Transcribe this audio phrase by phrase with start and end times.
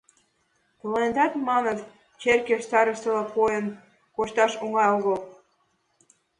[0.79, 1.79] Тыланетат, маныт,
[2.21, 3.65] черке старостыла койын
[4.15, 5.17] кошташ оҥай огыл.